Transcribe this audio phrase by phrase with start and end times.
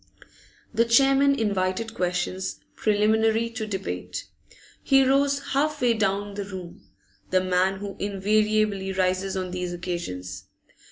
[0.73, 4.25] The chairman invited questions, preliminary to debate.
[4.81, 6.89] He rose half way down the room,
[7.29, 10.45] the man who invariably rises on these occasions.